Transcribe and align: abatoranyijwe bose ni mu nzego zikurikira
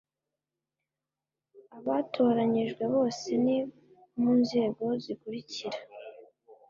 abatoranyijwe 1.77 2.83
bose 2.93 3.29
ni 3.45 3.57
mu 4.19 4.31
nzego 4.41 4.83
zikurikira 5.03 5.79